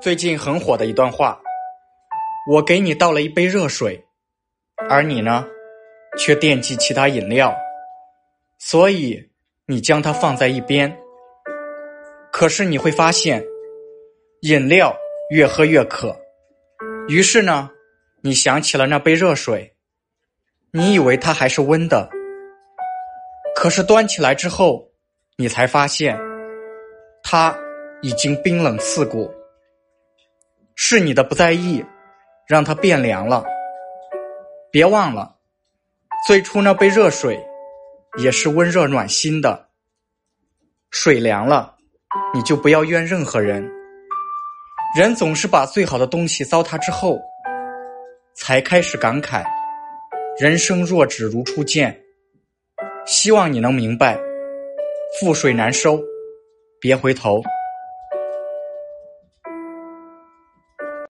[0.00, 1.38] 最近很火的一段话：
[2.50, 4.02] 我给你倒了一杯热水，
[4.88, 5.46] 而你呢，
[6.18, 7.54] 却惦记其他饮料，
[8.58, 9.30] 所以
[9.66, 10.96] 你将它放在一边。
[12.32, 13.44] 可是你会发现，
[14.40, 14.96] 饮料
[15.30, 16.16] 越喝越渴，
[17.08, 17.70] 于是呢，
[18.22, 19.76] 你想起了那杯热水，
[20.72, 22.08] 你以为它还是温的，
[23.54, 24.90] 可是端起来之后，
[25.36, 26.18] 你才发现，
[27.22, 27.56] 它
[28.02, 29.32] 已经冰冷刺骨。
[30.76, 31.84] 是你的不在意，
[32.48, 33.44] 让它变凉了。
[34.70, 35.36] 别忘了，
[36.26, 37.40] 最初那杯热水
[38.18, 39.68] 也是温热暖心的。
[40.90, 41.76] 水凉了，
[42.34, 43.70] 你就不要怨任何人。
[44.96, 47.20] 人总是把最好的东西糟蹋之后，
[48.36, 49.44] 才开始感慨
[50.38, 52.00] 人生若只如初见。
[53.06, 54.18] 希望你能明白，
[55.20, 56.00] 覆水难收，
[56.80, 57.42] 别回头。